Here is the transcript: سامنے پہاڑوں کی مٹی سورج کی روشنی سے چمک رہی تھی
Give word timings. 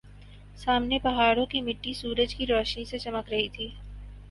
سامنے 0.57 0.97
پہاڑوں 0.99 1.45
کی 1.45 1.61
مٹی 1.61 1.93
سورج 1.93 2.35
کی 2.35 2.47
روشنی 2.47 2.85
سے 2.85 2.99
چمک 2.99 3.29
رہی 3.29 3.47
تھی 3.49 3.67